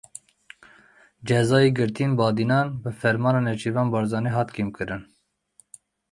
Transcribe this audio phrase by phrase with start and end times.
[1.27, 5.03] Cezayê girtiyên Badînan bi fermana Nêçîrvan Barzanî hat kêmkirin.